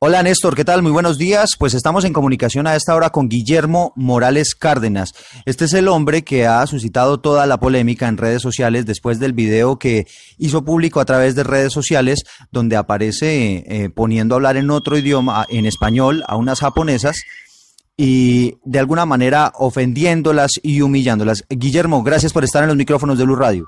[0.00, 0.80] Hola Néstor, ¿qué tal?
[0.80, 1.56] Muy buenos días.
[1.58, 5.12] Pues estamos en comunicación a esta hora con Guillermo Morales Cárdenas.
[5.44, 9.32] Este es el hombre que ha suscitado toda la polémica en redes sociales después del
[9.32, 10.06] video que
[10.38, 14.96] hizo público a través de redes sociales donde aparece eh, poniendo a hablar en otro
[14.96, 17.20] idioma, en español, a unas japonesas
[17.96, 21.42] y de alguna manera ofendiéndolas y humillándolas.
[21.50, 23.66] Guillermo, gracias por estar en los micrófonos de Luz Radio.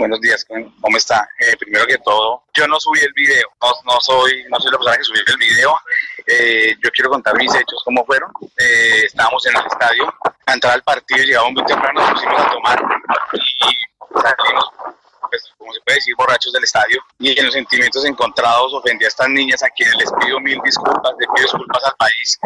[0.00, 0.46] Buenos días,
[0.80, 1.28] ¿cómo está?
[1.38, 4.96] Eh, primero que todo, yo no subí el video, no, soy, no soy la persona
[4.96, 5.78] que subió el video.
[6.26, 8.32] Eh, yo quiero contar mis hechos, cómo fueron.
[8.56, 10.14] Eh, estábamos en el estadio,
[10.46, 12.82] a entrar al partido, llegamos muy temprano, nos pusimos a tomar
[13.34, 14.70] y salimos,
[15.94, 17.02] decir, borrachos del estadio.
[17.18, 21.12] Y en los sentimientos encontrados ofendí a estas niñas a quienes les pido mil disculpas,
[21.18, 22.38] les pido disculpas al país.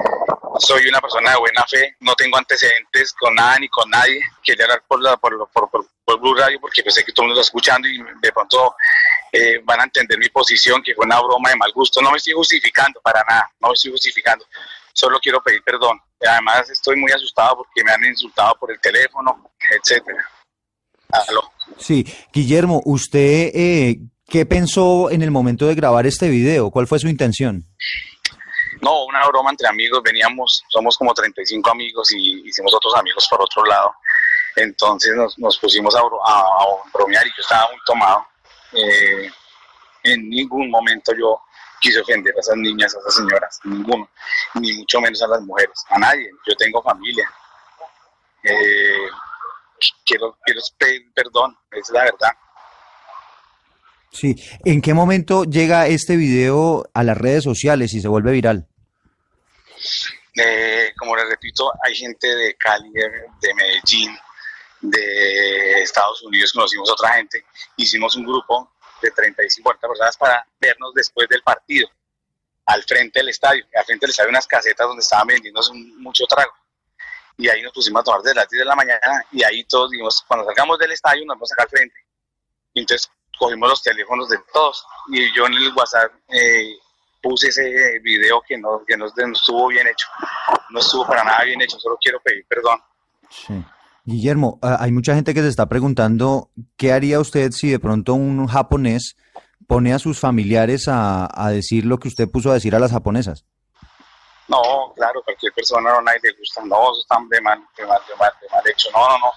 [0.59, 4.21] Soy una persona de buena fe, no tengo antecedentes con nada ni con nadie.
[4.43, 7.29] Quería hablar por, la, por, por, por por Blue Radio porque pensé que todo el
[7.29, 8.77] mundo está escuchando y de pronto
[9.33, 12.01] eh, van a entender mi posición, que fue una broma de mal gusto.
[12.03, 14.47] No me estoy justificando para nada, no me estoy justificando.
[14.93, 16.01] Solo quiero pedir perdón.
[16.21, 20.25] Además estoy muy asustado porque me han insultado por el teléfono, etcétera.
[21.29, 21.51] Aló.
[21.79, 23.99] Sí, Guillermo, ¿usted eh,
[24.29, 26.71] qué pensó en el momento de grabar este video?
[26.71, 27.67] ¿Cuál fue su intención?
[28.81, 30.03] No, una broma entre amigos.
[30.03, 33.95] Veníamos, somos como 35 amigos y hicimos otros amigos por otro lado.
[34.57, 38.27] Entonces nos, nos pusimos a, a, bromear y yo estaba muy tomado.
[38.73, 39.31] Eh,
[40.05, 41.41] en ningún momento yo
[41.81, 44.09] quise ofender a esas niñas, a esas señoras, ninguno,
[44.55, 46.31] ni mucho menos a las mujeres, a nadie.
[46.47, 47.29] Yo tengo familia.
[48.43, 49.09] Eh,
[50.05, 52.33] quiero, quiero pedir perdón, es la verdad.
[54.11, 58.69] Sí, ¿en qué momento llega este video a las redes sociales y se vuelve viral?
[60.37, 63.03] Eh, como les repito, hay gente de Cali, de,
[63.41, 64.17] de Medellín,
[64.81, 67.45] de Estados Unidos, conocimos a otra gente,
[67.77, 68.73] hicimos un grupo
[69.03, 71.89] de 35, 40 personas para vernos después del partido,
[72.67, 73.65] al frente del estadio.
[73.75, 75.61] Al frente del estadio unas casetas donde estaban vendiendo
[75.99, 76.53] mucho trago.
[77.37, 79.91] Y ahí nos pusimos a tomar desde las 10 de la mañana y ahí todos
[79.91, 81.97] dijimos, cuando salgamos del estadio nos vamos acá al frente.
[82.75, 86.77] Y entonces cogimos los teléfonos de todos y yo en el WhatsApp eh,
[87.21, 90.07] puse ese video que no, que no, estuvo bien hecho.
[90.71, 92.79] No estuvo para nada bien hecho, solo quiero pedir perdón.
[93.31, 93.65] Sí.
[94.05, 98.47] Guillermo, hay mucha gente que se está preguntando qué haría usted si de pronto un
[98.47, 99.17] japonés
[99.67, 102.93] pone a sus familiares a, a decir lo que usted puso a decir a las
[102.93, 103.47] japonesas.
[104.49, 108.01] No, claro, cualquier persona no nadie le gusta, no, eso está de mal, de mal,
[108.07, 109.33] de mal, de mal hecho, no, no, no.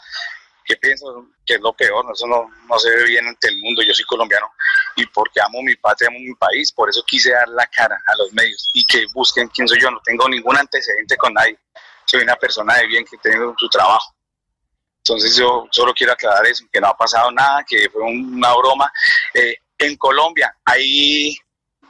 [0.66, 1.26] ¿Qué pienso?
[1.46, 4.04] Que es lo peor, eso no, no se ve bien ante el mundo, yo soy
[4.04, 4.52] colombiano
[4.98, 8.16] y porque amo mi patria, amo mi país, por eso quise dar la cara a
[8.18, 11.58] los medios y que busquen quién soy yo, no tengo ningún antecedente con nadie,
[12.06, 14.14] soy una persona de bien que tengo su trabajo.
[14.98, 18.92] Entonces yo solo quiero aclarar eso, que no ha pasado nada, que fue una broma.
[19.34, 21.38] Eh, en Colombia hay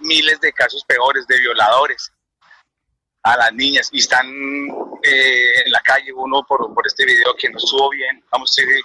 [0.02, 2.12] miles de casos peores de violadores
[3.28, 4.26] a las niñas y están
[5.04, 8.82] eh, en la calle uno por, por este video que no estuvo bien, vamos, estoy,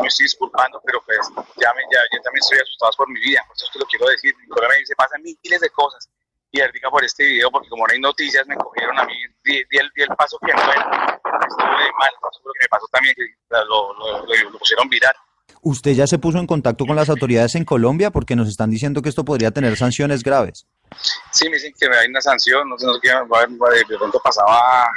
[0.00, 1.18] me estoy disculpando, pero pues
[1.56, 3.86] ya, me, ya yo también estoy asustado por mi vida, por eso es que lo
[3.86, 6.08] quiero decir, en Colombia se pasan miles de cosas
[6.52, 9.14] y ahorita por este video, porque como no hay noticias, me cogieron a mí,
[9.44, 12.86] di, di, el, di el, paso que no era, estuve mal, lo que me pasó
[12.92, 15.14] también, que lo, lo, lo, lo, pusieron viral.
[15.62, 18.10] ¿Usted ya se puso en contacto con las autoridades en Colombia?
[18.10, 20.66] Porque nos están diciendo que esto podría tener sanciones graves.
[21.30, 24.90] Sí, me dicen que hay una sanción, no sé, no sé qué, de pronto pasaba,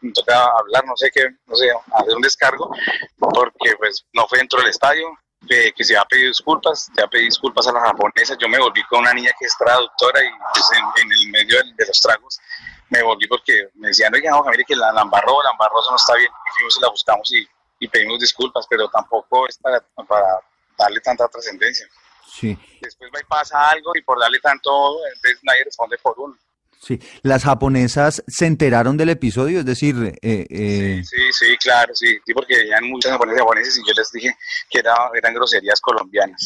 [0.00, 2.70] me toca hablar, no sé qué, no sé, hacer un descargo,
[3.18, 5.06] porque pues no fue dentro del estadio,
[5.48, 8.36] eh, que se ha pedido disculpas, se ha pedido disculpas a las japonesas.
[8.40, 11.86] Yo me volví con una niña que es traductora y pues, en, el medio de,
[11.86, 12.40] los tragos
[12.88, 15.90] me volví porque me decían, oiga, no, mire que la, la embarró, la embarró, eso
[15.90, 16.30] no está bien.
[16.30, 17.48] Y fuimos y la buscamos y,
[17.80, 19.80] y pedimos disculpas, pero tampoco es para
[20.78, 21.86] darle tanta trascendencia.
[22.26, 22.56] Sí.
[22.80, 26.36] Después va y pasa algo y por darle tanto, entonces nadie responde por uno.
[26.80, 31.02] Sí, las japonesas se enteraron del episodio, es decir, eh, eh...
[31.04, 34.36] Sí, sí, sí, claro, sí, sí, porque habían muchas japonesas japoneses y yo les dije
[34.70, 36.44] que era, eran groserías colombianas,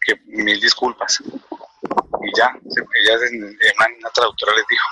[0.00, 1.20] que mil disculpas.
[1.20, 2.56] Y ya,
[3.02, 4.86] ellas, una, traductora les dijo,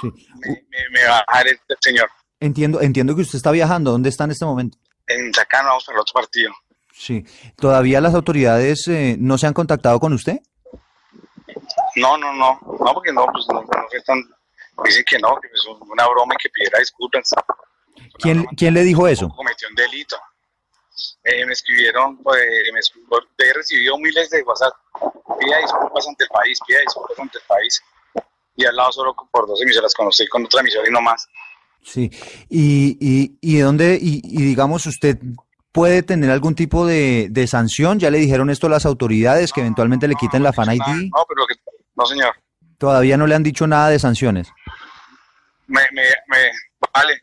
[0.00, 0.26] sí.
[0.40, 2.10] me, me, me, va a dejar el, el señor.
[2.40, 4.78] Entiendo, entiendo que usted está viajando, ¿dónde está en este momento?
[5.06, 6.52] En Chacano, vamos para el otro partido.
[6.98, 7.24] Sí,
[7.56, 10.40] ¿todavía las autoridades eh, no se han contactado con usted?
[11.94, 14.20] No, no, no, No, porque no, pues no, no fue tan...
[14.84, 17.30] Dicen que no, que fue una broma y que pidiera disculpas.
[18.18, 19.28] ¿Quién, ¿Quién le dijo eso?
[19.28, 20.16] Cometió un delito.
[21.22, 22.42] Eh, me escribieron, pues,
[22.72, 24.74] me escribieron, he recibido miles de WhatsApp.
[25.38, 27.80] Pida disculpas ante el país, pida disculpas ante el país.
[28.56, 31.28] Y al lado solo por dos emisoras, conocí con otra emisora y no más.
[31.84, 32.10] Sí,
[32.48, 35.16] y, y, y dónde, y, y, digamos, usted
[35.72, 39.60] puede tener algún tipo de, de, sanción, ya le dijeron esto a las autoridades, que
[39.60, 41.10] eventualmente le quiten la Fan ID.
[41.10, 41.54] No, pero que,
[41.94, 42.34] no, señor.
[42.78, 44.48] Todavía no le han dicho nada de sanciones.
[45.66, 46.50] Me, me, me,
[46.94, 47.22] vale,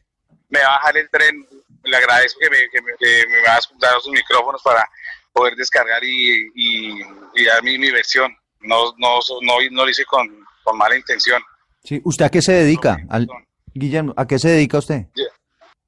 [0.50, 1.48] me va a bajar el tren,
[1.84, 4.88] le agradezco que me, que me, que me va a dar sus micrófonos para
[5.34, 7.02] poder descargar y, y,
[7.36, 8.36] y dar mi, mi, versión.
[8.62, 10.28] No, no, no, no lo hice con,
[10.64, 11.42] con, mala intención.
[11.84, 12.98] Sí, ¿usted a qué se dedica?
[13.10, 13.28] Al,
[13.74, 15.06] Guillermo, ¿a qué se dedica usted?
[15.16, 15.26] Yo,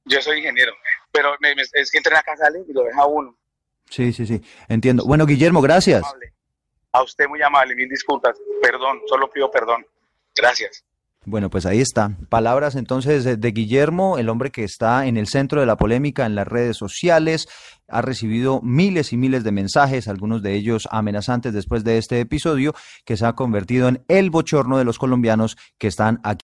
[0.06, 0.74] yo soy ingeniero,
[1.12, 3.38] pero me, me, es que entra en la casa y lo deja uno.
[3.90, 5.04] Sí, sí, sí, entiendo.
[5.06, 6.04] Bueno, Guillermo, gracias.
[6.92, 8.38] A usted muy amable, mil disculpas.
[8.62, 9.86] Perdón, solo pido perdón.
[10.36, 10.84] Gracias.
[11.26, 12.18] Bueno, pues ahí está.
[12.30, 16.26] Palabras entonces de, de, Guillermo, el hombre que está en el centro de la polémica
[16.26, 17.50] en las redes sociales.
[17.90, 22.74] Ha recibido miles y miles de mensajes, algunos de ellos amenazantes después de este episodio,
[23.06, 26.36] que se ha convertido en el bochorno de los colombianos que están aquí.